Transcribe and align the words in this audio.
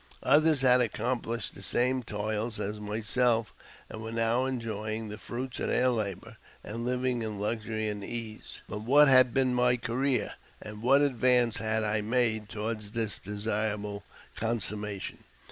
Others 0.23 0.61
had 0.61 0.81
accomplished 0.81 1.53
the 1.53 1.61
same 1.61 2.01
toils 2.01 2.59
as 2.59 2.79
myself, 2.79 3.53
and 3.87 4.01
were 4.01 4.11
now 4.11 4.45
enjoying 4.45 5.09
the 5.09 5.19
fruits 5.19 5.59
of 5.59 5.67
their 5.67 5.89
labour, 5.89 6.37
and 6.63 6.83
living 6.87 7.21
in 7.21 7.39
luxury 7.39 7.87
and 7.87 8.03
ease. 8.03 8.63
But 8.67 8.81
what 8.81 9.07
had 9.07 9.31
been 9.31 9.53
my 9.53 9.77
career? 9.77 10.33
and 10.59 10.81
what 10.81 11.01
advance 11.01 11.57
had 11.57 11.83
I 11.83 12.01
made 12.01 12.49
toward 12.49 12.79
this 12.81 13.19
desirable 13.19 14.03
consummation 14.35 15.19